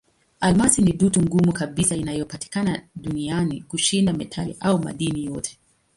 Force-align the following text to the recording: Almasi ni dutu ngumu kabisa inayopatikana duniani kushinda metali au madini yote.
Almasi 0.39 0.81
ni 0.81 0.91
dutu 0.93 1.21
ngumu 1.21 1.53
kabisa 1.53 1.95
inayopatikana 1.95 2.81
duniani 2.95 3.61
kushinda 3.61 4.13
metali 4.13 4.57
au 4.59 4.79
madini 4.83 5.25
yote. 5.25 5.59